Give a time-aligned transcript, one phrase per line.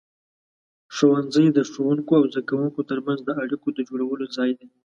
[0.95, 4.67] ښوونځی د ښوونکو او زده کوونکو ترمنځ د اړیکو د جوړولو ځای دی.